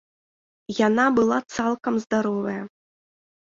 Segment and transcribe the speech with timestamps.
[0.87, 2.59] Яна была цалкам здаровая.